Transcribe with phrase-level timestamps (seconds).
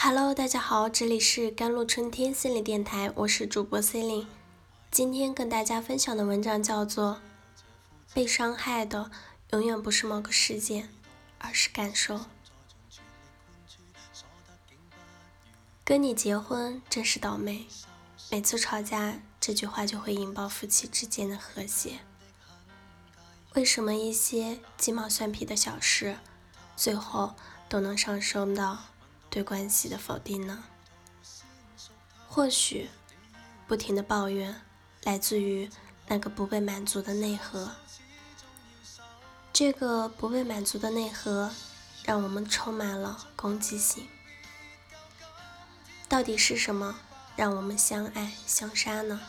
[0.00, 4.28] Hello，大家好，这里是甘露春天心理电台，我是主播 C e
[4.92, 7.20] 今天跟大家分享的文章叫做
[8.14, 9.10] 《被伤害的
[9.50, 10.88] 永远不是某个事件，
[11.38, 12.14] 而是感受》。
[15.84, 17.66] 跟你结婚真是倒霉，
[18.30, 21.98] 每次吵架这句话就会引爆夫妻之间的和谐。
[23.54, 26.18] 为什么一些鸡毛蒜皮的小事，
[26.76, 27.34] 最后
[27.68, 28.78] 都能上升到？
[29.30, 30.64] 对关系的否定呢？
[32.26, 32.88] 或许
[33.66, 34.62] 不停的抱怨
[35.02, 35.70] 来自于
[36.06, 37.72] 那个不被满足的内核。
[39.52, 41.50] 这个不被满足的内核，
[42.04, 44.06] 让我们充满了攻击性。
[46.08, 47.00] 到底是什么
[47.36, 49.20] 让我们相爱相杀呢？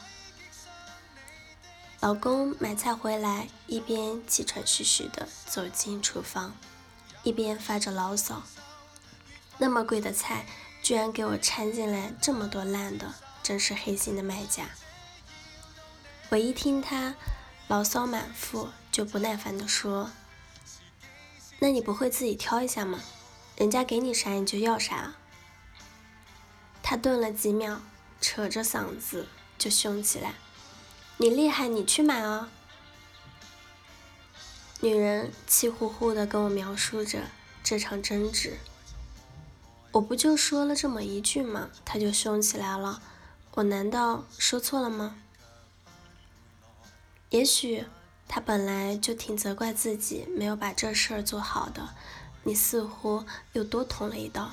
[1.99, 6.55] 老公买菜回来，一边气喘吁吁的走进厨房，
[7.23, 8.43] 一边发着牢骚。
[9.59, 10.45] 那么贵的菜，
[10.81, 14.69] 居然给我掺进来这么多烂的，真是黑心的卖家。
[16.29, 17.15] 我一听他
[17.67, 20.11] 牢骚满腹，就不耐烦地说
[21.59, 23.01] ：“那你不会自己挑一下吗？
[23.57, 25.15] 人家给你啥你就要啥。”
[26.81, 27.81] 他顿了几秒，
[28.21, 30.35] 扯着嗓子就凶起来
[31.17, 32.49] ：“你厉害，你去买啊！”
[34.81, 37.23] 女人气呼呼地跟我描述着
[37.61, 38.57] 这场争执。
[39.91, 41.69] 我不就说了这么一句吗？
[41.83, 43.01] 他就凶起来了。
[43.55, 45.17] 我难道说错了吗？
[47.29, 47.85] 也许
[48.27, 51.89] 他本来就挺责怪自己没有把这事儿做好的。
[52.43, 54.51] 你似乎又多捅了一刀。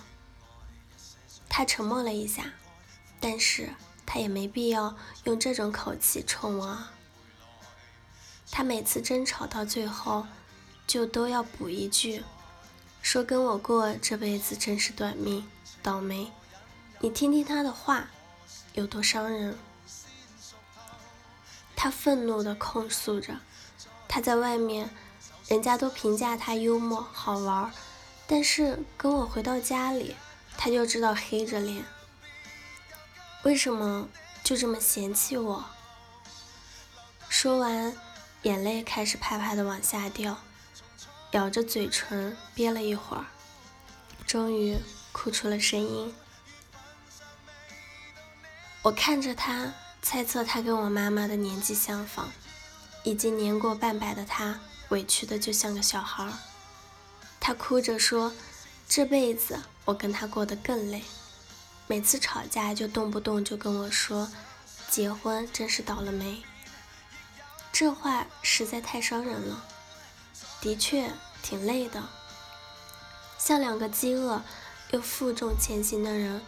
[1.48, 2.53] 他沉默了一下，
[3.21, 6.78] 但是他也没必要用这种口气冲我。
[8.50, 10.27] 他每次争吵到最后，
[10.87, 12.25] 就都要补一句。
[13.07, 15.49] 说跟我过这辈子真是短命，
[15.81, 16.33] 倒霉。
[16.99, 18.09] 你听听他的话，
[18.73, 19.57] 有多伤人。
[21.77, 23.39] 他愤怒地控诉着，
[24.09, 24.91] 他在外面，
[25.47, 27.71] 人家都评价他幽默好玩，
[28.27, 30.16] 但是跟我回到家里，
[30.59, 31.84] 他就知道黑着脸。
[33.45, 34.09] 为什么
[34.43, 35.65] 就这么嫌弃我？
[37.28, 37.97] 说完，
[38.43, 40.39] 眼泪开始啪啪地往下掉。
[41.36, 43.26] 咬着嘴唇，憋了一会儿，
[44.26, 44.78] 终于
[45.12, 46.14] 哭出了声音。
[48.80, 52.28] 我看着他，猜测他跟我妈妈的年纪相仿，
[53.04, 56.26] 已经年过半百的他，委屈的就像个小孩。
[57.38, 58.32] 他哭着说
[58.88, 61.03] ：“这辈子我跟他过得更累，
[61.86, 64.32] 每次吵架就动不动就跟我说，
[64.88, 66.42] 结婚真是倒了霉。”
[67.70, 69.62] 这话实在太伤人了。
[70.58, 71.12] 的确
[71.49, 72.03] 挺累的，
[73.39, 74.43] 像两个饥饿
[74.91, 76.43] 又负重前行的人，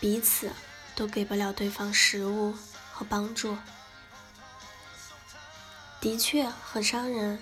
[0.00, 0.50] 彼此
[0.96, 2.52] 都给不了对方食物
[2.92, 3.56] 和帮助，
[6.00, 7.40] 的确很伤人。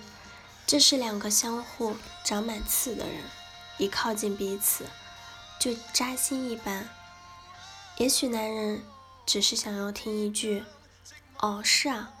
[0.67, 3.23] 这是两个相互长满刺的人，
[3.79, 4.85] 一靠近彼此
[5.59, 6.87] 就扎心一般。
[7.97, 8.83] 也许男人
[9.25, 10.63] 只是想要听一句
[11.41, 12.13] “哦，是啊”。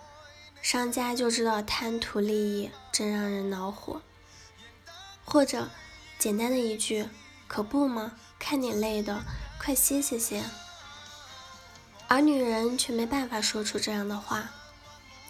[0.63, 4.01] 商家就知道贪图利益，真让人恼火。
[5.31, 5.69] 或者
[6.19, 7.07] 简单的一句
[7.47, 8.11] “可不吗？
[8.37, 9.23] 看你累的，
[9.57, 10.43] 快歇歇歇。”
[12.09, 14.51] 而女人却没办法说出这样的话。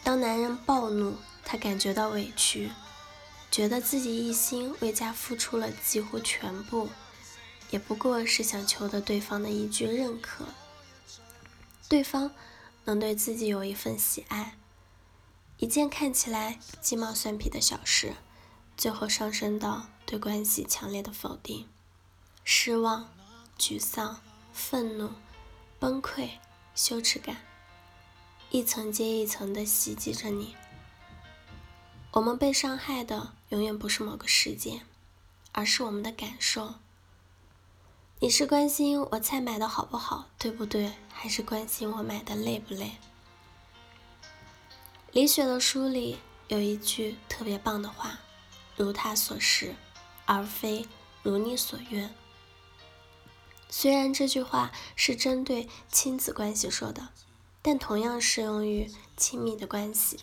[0.02, 2.72] 当男人暴怒，她感觉到委屈，
[3.52, 6.90] 觉得自己一心为家付出了几乎全部，
[7.70, 10.46] 也不过是想求得对方的一句认可，
[11.88, 12.32] 对方
[12.86, 14.58] 能对自己有一份喜爱。
[15.58, 18.16] 一件看起来鸡毛蒜皮的小事，
[18.82, 21.68] 最后上升到对关系强烈的否定、
[22.44, 23.14] 失望、
[23.56, 24.20] 沮丧、
[24.52, 25.12] 愤怒、
[25.78, 26.28] 崩溃、
[26.74, 27.38] 羞耻感，
[28.50, 30.56] 一层接一层的袭击着你。
[32.14, 34.82] 我们被伤害的永远不是某个事件，
[35.52, 36.74] 而是我们的感受。
[38.20, 40.94] 你是关心我菜买的好不好，对不对？
[41.14, 42.94] 还是关心我买的累不累？
[45.12, 46.18] 李雪的书里
[46.48, 48.20] 有一句特别棒的话
[48.76, 49.76] ：“如他所示，
[50.26, 50.88] 而非
[51.24, 52.14] 如你所愿。”
[53.70, 57.10] 虽然这句话是针对亲子关系说的，
[57.62, 60.20] 但同样适用于亲密的关系。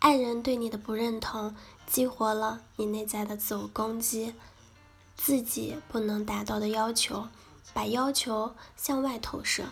[0.00, 1.54] 爱人对你的不认同，
[1.86, 4.34] 激活了你内在的自我攻击，
[5.16, 7.28] 自己不能达到的要求，
[7.72, 9.64] 把要求向外投射，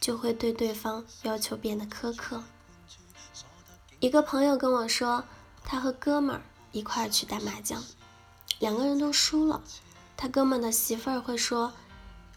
[0.00, 2.44] 就会对对方要求变得苛刻。
[3.98, 5.24] 一个朋友跟我说，
[5.70, 7.80] 他和哥们儿一块去打麻将，
[8.58, 9.62] 两个人都输了。
[10.16, 11.72] 他哥们的媳妇儿会说：“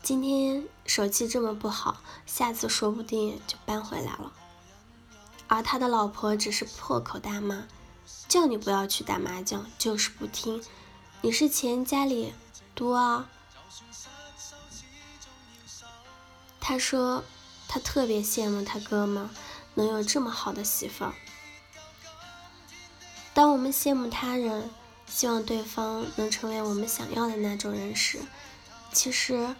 [0.03, 4.31] 今天手气这么不好，下次说不定就搬回来了。
[5.47, 7.63] 而他的老婆只是破口大骂，
[8.27, 10.63] 叫你不要去打麻将，就是不听。
[11.21, 12.35] 你是钱家里
[12.75, 13.27] 多啊？
[16.59, 17.23] 他说
[17.67, 19.27] 他特别羡慕他哥们
[19.73, 21.15] 能有这么好的媳妇儿。
[23.33, 24.69] 当我们羡慕他人，
[25.07, 28.19] 希望对方能成为我们想要的那种人时，
[28.91, 29.55] 其实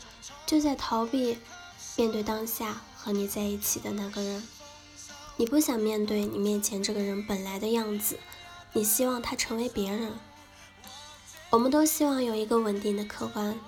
[0.46, 1.40] 就在逃避
[1.96, 4.48] 面对当下和你在一起的那个人。
[5.38, 8.20] 你不想面对你面前这个人本来的样子，
[8.74, 10.14] 你希望他成为别人。
[11.50, 13.60] 我们都希望有一个稳定的客观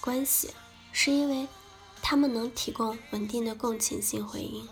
[0.00, 0.54] 关系，
[0.92, 1.48] 是因为
[2.00, 4.68] 他们能提供稳定的共情性回应。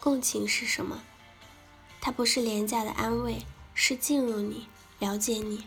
[0.00, 1.00] 共情是什么？
[2.00, 3.44] 它不是廉价的安慰，
[3.80, 4.66] 是进入你，
[4.98, 5.64] 了解你，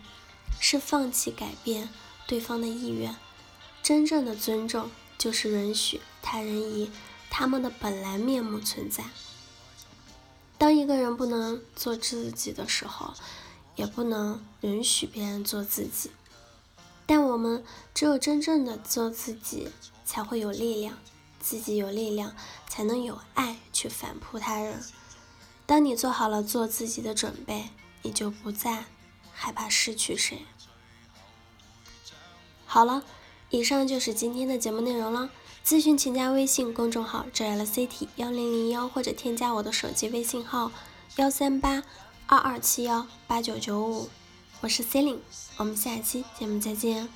[0.60, 1.88] 是放弃改变
[2.26, 3.16] 对方的意愿。
[3.82, 6.90] 真正的尊重就是允许他人以
[7.30, 9.04] 他们的本来面目存在。
[10.58, 13.14] 当一个人不能做自己的时候，
[13.76, 16.10] 也不能允许别人做自己。
[17.06, 19.70] 但我们只有真正的做自己，
[20.04, 20.98] 才会有力量。
[21.40, 22.36] 自己有力量，
[22.68, 24.80] 才能有爱去反扑他人。
[25.64, 27.70] 当你做好了做自己的准备，
[28.02, 28.84] 你就不再
[29.32, 30.42] 害怕失去谁。
[32.66, 33.02] 好了。
[33.52, 35.28] 以上就是今天的节目内容了。
[35.62, 40.72] 咨询请加微信公众号 JLCT 幺零零幺，或者添加我的手机微信号
[41.16, 41.84] 幺三八
[42.26, 44.08] 二二七幺八九九五。
[44.62, 45.22] 我是 c e l i n e
[45.58, 47.10] 我们下期节目再见。